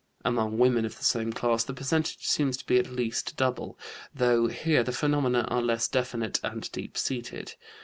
[0.25, 3.77] Among women of the same class the percentage seems to be at least double,
[4.15, 7.53] though here the phenomena are less definite and deep seated.